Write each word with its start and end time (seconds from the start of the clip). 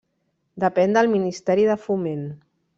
Depèn 0.63 0.97
del 0.97 1.11
Ministeri 1.13 1.69
de 1.71 1.79
Foment. 1.85 2.27